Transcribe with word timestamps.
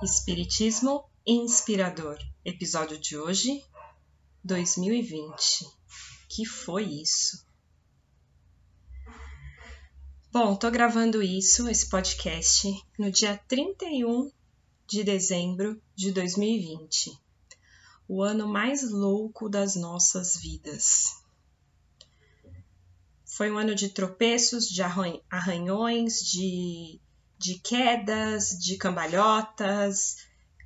Espiritismo 0.00 1.10
Inspirador, 1.26 2.16
episódio 2.44 2.96
de 3.00 3.18
hoje, 3.18 3.64
2020. 4.44 5.66
Que 6.28 6.46
foi 6.46 6.84
isso? 6.84 7.44
Bom, 10.30 10.54
tô 10.54 10.70
gravando 10.70 11.20
isso, 11.20 11.68
esse 11.68 11.88
podcast, 11.88 12.68
no 12.96 13.10
dia 13.10 13.36
31 13.48 14.30
de 14.86 15.02
dezembro 15.02 15.82
de 15.96 16.12
2020, 16.12 17.18
o 18.06 18.22
ano 18.22 18.46
mais 18.46 18.88
louco 18.88 19.48
das 19.48 19.74
nossas 19.74 20.36
vidas. 20.36 21.24
Foi 23.24 23.50
um 23.50 23.58
ano 23.58 23.74
de 23.74 23.88
tropeços, 23.88 24.68
de 24.68 24.80
arranhões, 24.80 26.22
de 26.22 27.00
de 27.38 27.58
quedas, 27.60 28.50
de 28.58 28.76
cambalhotas, 28.76 30.16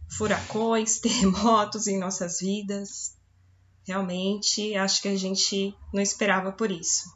furacões, 0.08 0.98
terremotos 1.00 1.86
em 1.86 1.98
nossas 1.98 2.40
vidas. 2.40 3.16
Realmente, 3.84 4.74
acho 4.76 5.02
que 5.02 5.08
a 5.08 5.16
gente 5.16 5.74
não 5.92 6.00
esperava 6.00 6.52
por 6.52 6.70
isso. 6.70 7.12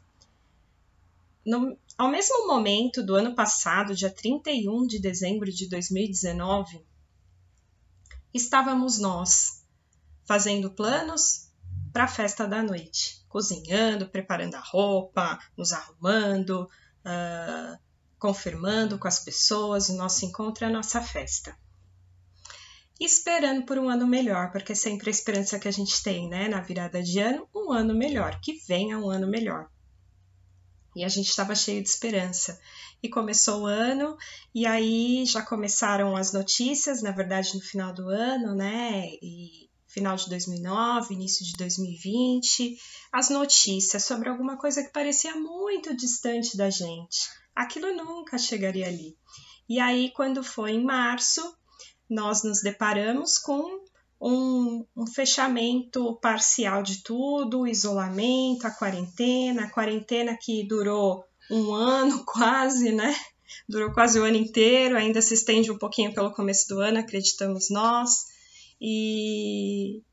No, 1.45 1.77
ao 1.97 2.09
mesmo 2.09 2.45
momento 2.45 3.01
do 3.01 3.15
ano 3.15 3.33
passado, 3.33 3.95
dia 3.95 4.09
31 4.09 4.85
de 4.85 4.99
dezembro 4.99 5.49
de 5.49 5.69
2019, 5.69 6.85
estávamos 8.33 8.99
nós 8.99 9.63
fazendo 10.25 10.69
planos 10.69 11.47
para 11.93 12.03
a 12.03 12.07
festa 12.07 12.45
da 12.45 12.61
noite, 12.61 13.25
cozinhando, 13.29 14.07
preparando 14.09 14.55
a 14.55 14.59
roupa, 14.59 15.39
nos 15.55 15.71
arrumando, 15.71 16.69
uh, 17.05 17.79
confirmando 18.19 18.97
com 18.97 19.07
as 19.07 19.19
pessoas 19.19 19.89
o 19.89 19.95
nosso 19.95 20.25
encontro 20.25 20.65
e 20.65 20.67
a 20.67 20.71
nossa 20.71 21.01
festa. 21.01 21.55
E 22.99 23.05
esperando 23.05 23.63
por 23.65 23.77
um 23.77 23.89
ano 23.89 24.07
melhor, 24.07 24.51
porque 24.51 24.71
é 24.71 24.75
sempre 24.75 25.09
a 25.09 25.11
esperança 25.11 25.59
que 25.59 25.67
a 25.67 25.71
gente 25.71 26.01
tem, 26.01 26.27
né, 26.27 26.47
na 26.47 26.61
virada 26.61 27.01
de 27.01 27.19
ano, 27.19 27.47
um 27.55 27.71
ano 27.71 27.93
melhor, 27.93 28.39
que 28.41 28.53
venha 28.67 28.97
um 28.97 29.09
ano 29.09 29.27
melhor. 29.27 29.69
E 30.95 31.03
a 31.03 31.07
gente 31.07 31.29
estava 31.29 31.53
cheio 31.53 31.83
de 31.83 31.89
esperança. 31.89 32.59
E 33.03 33.07
começou 33.07 33.61
o 33.61 33.65
ano, 33.67 34.17
e 34.53 34.65
aí 34.65 35.23
já 35.27 35.43
começaram 35.43 36.17
as 36.17 36.33
notícias, 36.33 37.03
na 37.03 37.11
verdade, 37.11 37.53
no 37.53 37.61
final 37.61 37.93
do 37.93 38.09
ano, 38.09 38.55
né? 38.55 39.05
E 39.21 39.69
final 39.87 40.15
de 40.15 40.27
2009, 40.27 41.13
início 41.13 41.45
de 41.45 41.53
2020, 41.53 42.77
as 43.11 43.29
notícias 43.29 44.05
sobre 44.05 44.27
alguma 44.27 44.57
coisa 44.57 44.83
que 44.83 44.91
parecia 44.91 45.35
muito 45.35 45.95
distante 45.95 46.57
da 46.57 46.71
gente 46.71 47.29
aquilo 47.57 47.91
nunca 47.93 48.37
chegaria 48.37 48.87
ali. 48.87 49.17
E 49.67 49.79
aí, 49.79 50.11
quando 50.11 50.43
foi 50.43 50.71
em 50.71 50.83
março, 50.83 51.41
nós 52.07 52.43
nos 52.43 52.61
deparamos 52.61 53.39
com 53.39 53.81
um, 54.21 54.85
um, 54.95 55.07
fechamento 55.07 56.15
parcial 56.21 56.83
de 56.83 57.03
tudo, 57.03 57.67
isolamento, 57.67 58.65
a 58.65 58.71
quarentena, 58.71 59.63
a 59.63 59.69
quarentena 59.69 60.37
que 60.39 60.65
durou 60.67 61.25
um 61.49 61.73
ano 61.75 62.23
quase, 62.23 62.91
né? 62.91 63.15
Durou 63.67 63.91
quase 63.91 64.19
o 64.19 64.23
ano 64.23 64.37
inteiro, 64.37 64.95
ainda 64.95 65.21
se 65.21 65.33
estende 65.33 65.71
um 65.71 65.77
pouquinho 65.77 66.13
pelo 66.13 66.31
começo 66.31 66.67
do 66.69 66.79
ano, 66.79 66.99
acreditamos 66.99 67.69
nós. 67.71 68.25
E, 68.79 70.03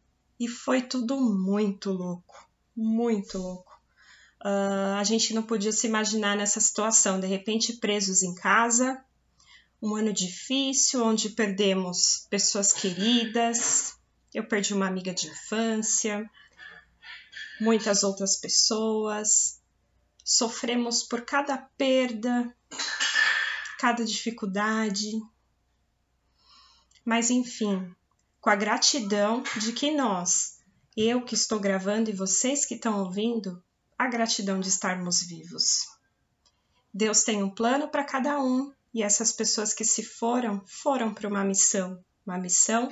e 0.41 0.49
foi 0.49 0.81
tudo 0.81 1.21
muito 1.21 1.93
louco, 1.93 2.49
muito 2.75 3.39
louco. 3.39 3.74
Uh, 4.45 4.99
a 4.99 5.05
gente 5.05 5.33
não 5.33 5.43
podia 5.43 5.73
se 5.73 5.87
imaginar 5.87 6.37
nessa 6.37 6.61
situação, 6.61 7.19
de 7.19 7.27
repente 7.27 7.79
presos 7.79 8.23
em 8.23 8.35
casa, 8.35 9.03
um 9.81 9.97
ano 9.97 10.13
difícil, 10.13 11.03
onde 11.03 11.31
perdemos 11.31 12.27
pessoas 12.29 12.71
queridas, 12.71 13.97
eu 14.35 14.47
perdi 14.47 14.75
uma 14.75 14.87
amiga 14.87 15.15
de 15.15 15.29
infância, 15.29 16.29
muitas 17.59 18.03
outras 18.03 18.37
pessoas, 18.37 19.63
sofremos 20.23 21.03
por 21.03 21.23
cada 21.23 21.57
perda, 21.57 22.55
cada 23.79 24.05
dificuldade, 24.05 25.23
mas 27.03 27.31
enfim, 27.31 27.95
com 28.43 28.51
a 28.51 28.57
gratidão 28.57 29.43
de 29.59 29.73
que 29.73 29.91
nós, 29.91 30.59
eu 30.95 31.25
que 31.25 31.35
estou 31.35 31.59
gravando 31.59 32.11
e 32.11 32.15
vocês 32.15 32.67
que 32.67 32.75
estão 32.75 33.01
ouvindo, 33.01 33.63
a 33.99 34.07
gratidão 34.09 34.61
de 34.61 34.69
estarmos 34.69 35.23
vivos. 35.23 35.87
Deus 36.93 37.25
tem 37.25 37.43
um 37.43 37.51
plano 37.51 37.89
para 37.89 38.05
cada 38.05 38.41
um 38.41 38.73
e 38.93 39.03
essas 39.03 39.33
pessoas 39.33 39.73
que 39.73 39.85
se 39.85 40.03
foram, 40.03 40.63
foram 40.67 41.13
para 41.13 41.29
uma 41.29 41.45
missão, 41.45 42.03
uma 42.25 42.39
missão 42.39 42.89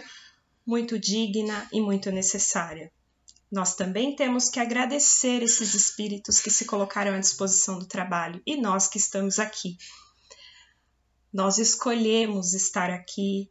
muito 0.66 0.98
digna 0.98 1.68
e 1.72 1.80
muito 1.80 2.10
necessária. 2.10 2.90
Nós 3.50 3.74
também 3.74 4.16
temos 4.16 4.48
que 4.48 4.58
agradecer 4.58 5.42
esses 5.42 5.74
espíritos 5.74 6.40
que 6.40 6.50
se 6.50 6.64
colocaram 6.64 7.14
à 7.14 7.18
disposição 7.20 7.78
do 7.78 7.86
trabalho 7.86 8.42
e 8.46 8.56
nós 8.56 8.88
que 8.88 8.98
estamos 8.98 9.38
aqui. 9.38 9.76
Nós 11.32 11.58
escolhemos 11.58 12.54
estar 12.54 12.90
aqui 12.90 13.50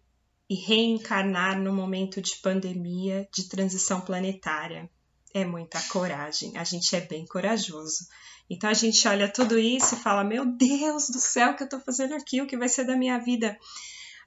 e 0.49 0.55
reencarnar 0.55 1.59
no 1.59 1.73
momento 1.73 2.21
de 2.21 2.35
pandemia, 2.37 3.27
de 3.33 3.47
transição 3.47 4.01
planetária 4.01 4.89
é 5.33 5.45
muita 5.45 5.81
coragem, 5.83 6.57
a 6.57 6.63
gente 6.63 6.95
é 6.95 7.01
bem 7.01 7.25
corajoso. 7.25 8.07
Então 8.49 8.69
a 8.69 8.73
gente 8.73 9.07
olha 9.07 9.31
tudo 9.31 9.57
isso 9.57 9.95
e 9.95 9.99
fala: 9.99 10.23
Meu 10.23 10.45
Deus 10.45 11.09
do 11.09 11.19
céu, 11.19 11.51
o 11.51 11.55
que 11.55 11.63
eu 11.63 11.65
estou 11.65 11.79
fazendo 11.79 12.13
aqui? 12.15 12.41
O 12.41 12.47
que 12.47 12.57
vai 12.57 12.67
ser 12.67 12.85
da 12.85 12.97
minha 12.97 13.17
vida? 13.17 13.57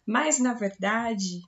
Mas 0.06 0.38
na 0.38 0.54
verdade, 0.54 1.41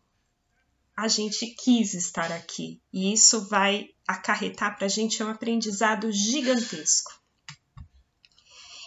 a 0.97 1.09
gente 1.09 1.47
quis 1.47 1.95
estar 1.95 2.33
aqui 2.33 2.81
e 2.93 3.13
isso 3.13 3.49
vai 3.49 3.91
acarretar 4.07 4.77
para 4.77 4.87
a 4.87 4.91
gente 4.91 5.23
um 5.23 5.29
aprendizado 5.29 6.11
gigantesco. 6.13 7.13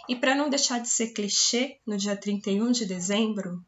E 0.07 0.15
para 0.15 0.33
não 0.33 0.49
deixar 0.49 0.79
de 0.79 0.89
ser 0.89 1.13
clichê, 1.13 1.79
no 1.85 1.95
dia 1.95 2.15
31 2.17 2.71
de 2.71 2.85
dezembro, 2.85 3.63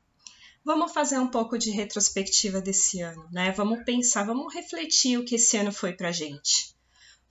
vamos 0.66 0.92
fazer 0.92 1.20
um 1.20 1.28
pouco 1.28 1.56
de 1.56 1.70
retrospectiva 1.70 2.60
desse 2.60 3.00
ano, 3.02 3.28
né? 3.32 3.52
Vamos 3.52 3.84
pensar, 3.84 4.24
vamos 4.24 4.52
refletir 4.52 5.20
o 5.20 5.26
que 5.26 5.36
esse 5.36 5.56
ano 5.58 5.72
foi 5.72 5.94
para 5.94 6.12
gente. 6.12 6.76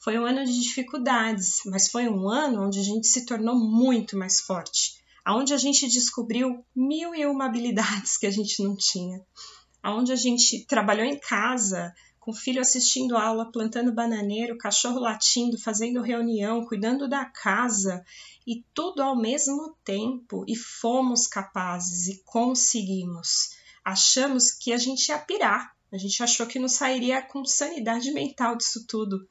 Foi 0.03 0.19
um 0.19 0.25
ano 0.25 0.47
de 0.47 0.59
dificuldades, 0.59 1.61
mas 1.66 1.91
foi 1.91 2.09
um 2.09 2.27
ano 2.27 2.65
onde 2.65 2.81
a 2.81 2.83
gente 2.83 3.06
se 3.06 3.27
tornou 3.27 3.55
muito 3.55 4.16
mais 4.16 4.41
forte, 4.41 4.94
aonde 5.22 5.53
a 5.53 5.59
gente 5.59 5.87
descobriu 5.88 6.65
mil 6.75 7.15
e 7.15 7.27
uma 7.27 7.44
habilidades 7.44 8.16
que 8.16 8.27
a 8.27 8.31
gente 8.31 8.62
não 8.62 8.75
tinha, 8.75 9.21
aonde 9.83 10.10
a 10.10 10.16
gente 10.16 10.65
trabalhou 10.65 11.05
em 11.05 11.21
casa, 11.21 11.94
com 12.19 12.31
o 12.31 12.34
filho 12.34 12.62
assistindo 12.62 13.15
aula, 13.15 13.53
plantando 13.53 13.93
bananeiro, 13.93 14.56
cachorro 14.56 14.99
latindo, 14.99 15.60
fazendo 15.60 16.00
reunião, 16.00 16.65
cuidando 16.65 17.06
da 17.06 17.27
casa 17.27 18.03
e 18.47 18.65
tudo 18.72 19.03
ao 19.03 19.15
mesmo 19.15 19.77
tempo 19.84 20.47
e 20.49 20.56
fomos 20.56 21.27
capazes 21.27 22.09
e 22.09 22.22
conseguimos. 22.25 23.50
Achamos 23.84 24.50
que 24.50 24.72
a 24.72 24.78
gente 24.78 25.10
ia 25.10 25.19
pirar, 25.19 25.77
a 25.93 25.99
gente 25.99 26.22
achou 26.22 26.47
que 26.47 26.59
não 26.59 26.69
sairia 26.69 27.21
com 27.21 27.44
sanidade 27.44 28.10
mental 28.12 28.56
disso 28.56 28.87
tudo 28.87 29.28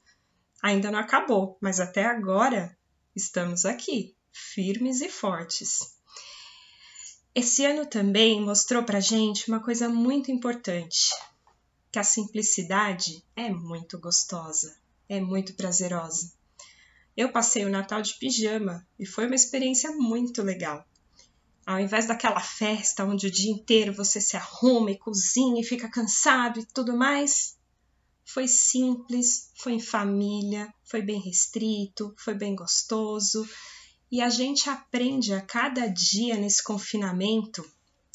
ainda 0.62 0.92
não 0.92 1.00
acabou, 1.00 1.58
mas 1.62 1.80
até 1.80 2.06
agora 2.06 2.78
estamos 3.16 3.66
aqui, 3.66 4.16
firmes 4.31 5.02
e 5.02 5.09
fortes. 5.09 5.97
Esse 7.34 7.64
ano 7.66 7.86
também 7.86 8.42
mostrou 8.42 8.84
para 8.84 9.00
gente 9.00 9.50
uma 9.50 9.62
coisa 9.62 9.88
muito 9.88 10.31
importante: 10.31 11.09
que 11.92 12.00
a 12.00 12.03
simplicidade 12.03 13.24
é 13.36 13.50
muito 13.50 14.00
gostosa, 14.00 14.75
é 15.08 15.20
muito 15.20 15.53
prazerosa. 15.53 16.34
Eu 17.16 17.31
passei 17.31 17.66
o 17.66 17.70
Natal 17.70 18.02
de 18.02 18.16
pijama 18.16 18.86
e 18.97 19.06
foi 19.06 19.26
uma 19.26 19.36
experiência 19.36 19.91
muito 19.91 20.41
legal. 20.41 20.86
Ao 21.66 21.80
invés 21.80 22.08
daquela 22.08 22.40
festa 22.40 23.06
onde 23.06 23.28
o 23.28 23.31
dia 23.31 23.52
inteiro 23.52 23.94
você 23.94 24.20
se 24.20 24.36
arruma 24.36 24.90
e 24.90 24.97
cozinha 24.97 25.62
e 25.62 25.66
fica 25.66 25.88
cansado 25.88 26.59
e 26.59 26.66
tudo 26.66 26.97
mais, 26.97 27.59
foi 28.34 28.47
simples, 28.47 29.52
foi 29.55 29.73
em 29.73 29.79
família, 29.79 30.72
foi 30.84 31.02
bem 31.02 31.20
restrito, 31.20 32.14
foi 32.17 32.35
bem 32.35 32.55
gostoso. 32.55 33.47
E 34.11 34.22
a 34.22 34.29
gente 34.29 34.70
aprende 34.70 35.34
a 35.34 35.41
cada 35.41 35.87
dia 35.87 36.37
nesse 36.37 36.64
confinamento, 36.64 37.66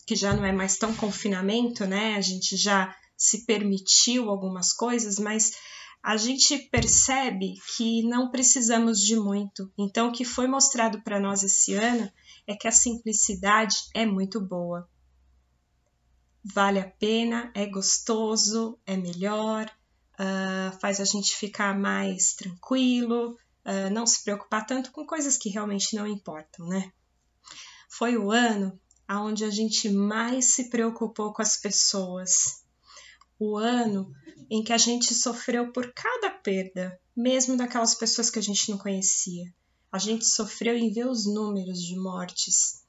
que 0.06 0.14
já 0.14 0.32
não 0.32 0.44
é 0.44 0.52
mais 0.52 0.76
tão 0.76 0.94
confinamento, 0.94 1.84
né? 1.84 2.14
A 2.14 2.20
gente 2.20 2.56
já 2.56 2.94
se 3.16 3.44
permitiu 3.44 4.30
algumas 4.30 4.72
coisas, 4.72 5.18
mas 5.18 5.52
a 6.00 6.16
gente 6.16 6.58
percebe 6.58 7.54
que 7.76 8.02
não 8.04 8.30
precisamos 8.30 9.00
de 9.00 9.16
muito. 9.16 9.72
Então, 9.76 10.08
o 10.08 10.12
que 10.12 10.24
foi 10.24 10.46
mostrado 10.46 11.02
para 11.02 11.18
nós 11.18 11.42
esse 11.42 11.74
ano 11.74 12.08
é 12.46 12.54
que 12.54 12.68
a 12.68 12.72
simplicidade 12.72 13.76
é 13.92 14.06
muito 14.06 14.40
boa. 14.40 14.88
Vale 16.44 16.78
a 16.78 16.88
pena, 16.88 17.50
é 17.54 17.66
gostoso, 17.66 18.78
é 18.86 18.96
melhor, 18.96 19.68
uh, 20.18 20.78
faz 20.80 21.00
a 21.00 21.04
gente 21.04 21.36
ficar 21.36 21.78
mais 21.78 22.34
tranquilo, 22.34 23.36
uh, 23.64 23.90
não 23.92 24.06
se 24.06 24.22
preocupar 24.22 24.66
tanto 24.66 24.92
com 24.92 25.06
coisas 25.06 25.36
que 25.36 25.48
realmente 25.48 25.94
não 25.96 26.06
importam, 26.06 26.66
né? 26.66 26.92
Foi 27.88 28.16
o 28.16 28.30
ano 28.30 28.78
aonde 29.06 29.44
a 29.44 29.50
gente 29.50 29.88
mais 29.88 30.52
se 30.52 30.70
preocupou 30.70 31.32
com 31.32 31.42
as 31.42 31.56
pessoas. 31.56 32.64
O 33.38 33.56
ano 33.56 34.12
em 34.50 34.62
que 34.62 34.72
a 34.72 34.78
gente 34.78 35.14
sofreu 35.14 35.72
por 35.72 35.92
cada 35.92 36.30
perda, 36.30 36.98
mesmo 37.16 37.56
daquelas 37.56 37.94
pessoas 37.94 38.30
que 38.30 38.38
a 38.38 38.42
gente 38.42 38.70
não 38.70 38.78
conhecia. 38.78 39.52
A 39.92 39.98
gente 39.98 40.24
sofreu 40.24 40.76
em 40.76 40.92
ver 40.92 41.06
os 41.06 41.26
números 41.26 41.80
de 41.80 41.96
mortes. 41.96 42.82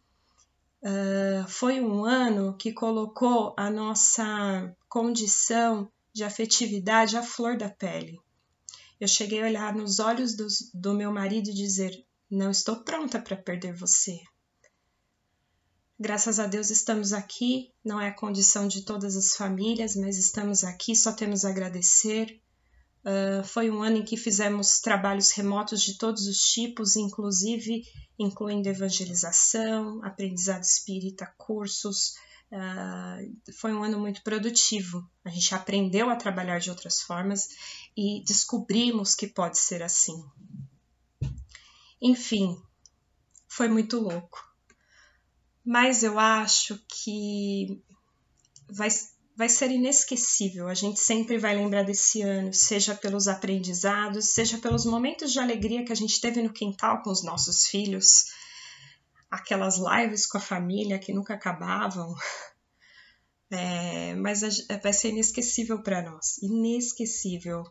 Uh, 0.81 1.47
foi 1.47 1.81
um 1.81 2.05
ano 2.05 2.55
que 2.57 2.71
colocou 2.71 3.53
a 3.57 3.69
nossa 3.69 4.75
condição 4.87 5.91
de 6.15 6.23
afetividade 6.23 7.17
à 7.17 7.21
flor 7.21 7.57
da 7.57 7.69
pele. 7.69 8.17
Eu 8.97 9.07
cheguei 9.07 9.43
a 9.43 9.47
olhar 9.47 9.75
nos 9.75 9.99
olhos 9.99 10.33
do, 10.33 10.47
do 10.73 10.93
meu 10.93 11.11
marido 11.11 11.49
e 11.49 11.53
dizer: 11.53 11.91
Não 12.31 12.49
estou 12.49 12.85
pronta 12.85 13.19
para 13.19 13.35
perder 13.35 13.75
você. 13.75 14.21
Graças 15.99 16.39
a 16.39 16.47
Deus 16.47 16.69
estamos 16.69 17.11
aqui, 17.11 17.73
não 17.83 17.99
é 17.99 18.07
a 18.07 18.15
condição 18.15 18.65
de 18.65 18.83
todas 18.83 19.17
as 19.17 19.35
famílias, 19.35 19.93
mas 19.97 20.17
estamos 20.17 20.63
aqui, 20.63 20.95
só 20.95 21.11
temos 21.11 21.43
a 21.43 21.49
agradecer. 21.49 22.41
Uh, 23.03 23.43
foi 23.43 23.69
um 23.69 23.83
ano 23.83 23.97
em 23.97 24.05
que 24.05 24.15
fizemos 24.15 24.79
trabalhos 24.79 25.31
remotos 25.31 25.81
de 25.81 25.97
todos 25.97 26.27
os 26.27 26.37
tipos, 26.37 26.95
inclusive 26.95 27.83
incluindo 28.17 28.69
evangelização, 28.69 30.01
aprendizado 30.03 30.63
espírita, 30.63 31.31
cursos, 31.37 32.13
Uh, 32.55 33.53
foi 33.59 33.73
um 33.73 33.83
ano 33.83 33.99
muito 33.99 34.23
produtivo. 34.23 35.05
A 35.25 35.29
gente 35.29 35.53
aprendeu 35.53 36.09
a 36.09 36.15
trabalhar 36.15 36.57
de 36.57 36.69
outras 36.69 37.01
formas 37.01 37.49
e 37.97 38.23
descobrimos 38.25 39.13
que 39.13 39.27
pode 39.27 39.59
ser 39.59 39.83
assim. 39.83 40.23
Enfim, 42.01 42.57
foi 43.45 43.67
muito 43.67 43.99
louco. 43.99 44.41
Mas 45.65 46.01
eu 46.01 46.17
acho 46.17 46.79
que 46.87 47.83
vai, 48.69 48.87
vai 49.35 49.49
ser 49.49 49.69
inesquecível. 49.69 50.69
A 50.69 50.73
gente 50.73 51.01
sempre 51.01 51.37
vai 51.37 51.57
lembrar 51.57 51.83
desse 51.83 52.21
ano, 52.21 52.53
seja 52.53 52.95
pelos 52.95 53.27
aprendizados, 53.27 54.29
seja 54.29 54.57
pelos 54.59 54.85
momentos 54.85 55.33
de 55.33 55.39
alegria 55.39 55.83
que 55.83 55.91
a 55.91 55.95
gente 55.95 56.21
teve 56.21 56.41
no 56.41 56.53
quintal 56.53 57.01
com 57.01 57.09
os 57.09 57.21
nossos 57.21 57.65
filhos 57.65 58.27
aquelas 59.29 59.77
lives 59.77 60.25
com 60.25 60.37
a 60.37 60.41
família 60.41 60.99
que 60.99 61.13
nunca 61.13 61.33
acabavam. 61.33 62.13
É, 63.51 64.15
mas 64.15 64.41
vai 64.81 64.91
ser 64.91 65.09
inesquecível 65.09 65.81
para 65.83 66.01
nós 66.01 66.39
inesquecível. 66.41 67.61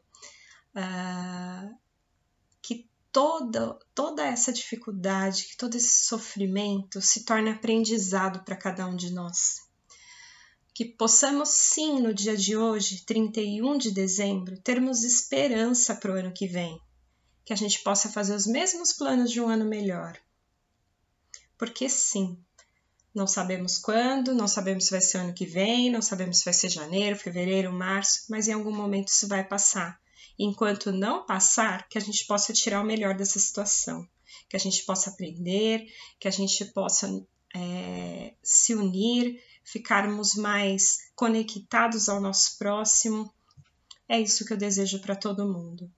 Uh, 0.71 1.77
que 2.62 2.89
toda, 3.11 3.77
toda 3.93 4.25
essa 4.25 4.53
dificuldade, 4.53 5.49
que 5.49 5.56
todo 5.56 5.75
esse 5.75 6.06
sofrimento 6.06 7.03
se 7.03 7.25
torne 7.25 7.51
aprendizado 7.51 8.45
para 8.45 8.56
cada 8.56 8.87
um 8.87 8.95
de 8.95 9.12
nós. 9.12 9.62
Que 10.73 10.85
possamos, 10.85 11.49
sim, 11.49 12.01
no 12.01 12.15
dia 12.15 12.37
de 12.37 12.56
hoje, 12.56 13.05
31 13.05 13.77
de 13.77 13.91
dezembro, 13.91 14.56
termos 14.61 15.03
esperança 15.03 15.97
para 15.97 16.12
o 16.12 16.17
ano 16.17 16.33
que 16.33 16.47
vem. 16.47 16.81
Que 17.45 17.53
a 17.53 17.56
gente 17.56 17.83
possa 17.83 18.09
fazer 18.09 18.35
os 18.35 18.47
mesmos 18.47 18.93
planos 18.93 19.31
de 19.31 19.41
um 19.41 19.49
ano 19.49 19.65
melhor 19.65 20.17
porque 21.65 21.89
sim. 21.89 22.37
Não 23.15 23.27
sabemos 23.27 23.79
quando, 23.79 24.35
não 24.35 24.47
sabemos 24.47 24.85
se 24.85 24.91
vai 24.91 25.01
ser 25.01 25.17
ano 25.19 25.33
que 25.33 25.47
vem, 25.47 25.91
não 25.91 26.03
sabemos 26.03 26.39
se 26.39 26.45
vai 26.45 26.53
ser 26.53 26.69
janeiro, 26.69 27.17
fevereiro, 27.17 27.73
março, 27.73 28.27
mas 28.29 28.49
em 28.49 28.53
algum 28.53 28.71
momento 28.71 29.09
isso 29.09 29.27
vai 29.27 29.43
passar. 29.43 29.99
Enquanto 30.39 30.93
não 30.93 31.25
passar, 31.25 31.89
que 31.89 31.97
a 31.97 32.01
gente 32.03 32.27
possa 32.27 32.53
tirar 32.53 32.83
o 32.83 32.85
melhor 32.85 33.17
dessa 33.17 33.39
situação, 33.39 34.07
que 34.47 34.57
a 34.57 34.61
gente 34.61 34.85
possa 34.85 35.09
aprender, 35.09 35.87
que 36.21 36.29
a 36.29 36.31
gente 36.31 36.67
possa 36.67 37.09
é, 37.57 38.35
se 38.43 38.75
unir, 38.75 39.43
ficarmos 39.65 40.35
mais 40.35 40.99
conectados 41.17 42.11
ao 42.11 42.21
nosso 42.21 42.59
próximo. 42.59 43.33
É 44.07 44.21
isso 44.21 44.45
que 44.45 44.53
eu 44.53 44.59
desejo 44.59 44.99
para 44.99 45.17
todo 45.17 45.51
mundo 45.51 45.91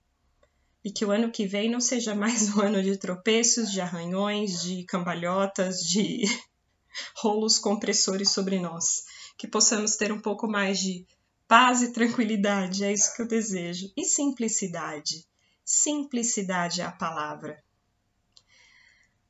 e 0.83 0.91
que 0.91 1.05
o 1.05 1.11
ano 1.11 1.31
que 1.31 1.45
vem 1.45 1.69
não 1.69 1.79
seja 1.79 2.15
mais 2.15 2.55
um 2.55 2.61
ano 2.61 2.81
de 2.81 2.97
tropeços, 2.97 3.71
de 3.71 3.81
arranhões, 3.81 4.61
de 4.61 4.83
cambalhotas, 4.85 5.79
de 5.79 6.23
rolos 7.17 7.59
compressores 7.59 8.29
sobre 8.29 8.59
nós. 8.59 9.03
Que 9.37 9.47
possamos 9.47 9.95
ter 9.95 10.11
um 10.11 10.19
pouco 10.19 10.47
mais 10.47 10.79
de 10.79 11.05
paz 11.47 11.81
e 11.81 11.91
tranquilidade, 11.91 12.83
é 12.83 12.91
isso 12.91 13.15
que 13.15 13.21
eu 13.21 13.27
desejo. 13.27 13.91
E 13.95 14.03
simplicidade. 14.03 15.25
Simplicidade 15.63 16.81
é 16.81 16.85
a 16.85 16.91
palavra. 16.91 17.63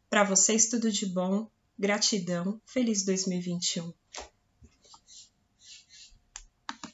Para 0.09 0.23
vocês, 0.23 0.69
tudo 0.69 0.91
de 0.91 1.05
bom, 1.05 1.50
gratidão, 1.77 2.61
feliz 2.65 3.03
2021. 3.03 3.93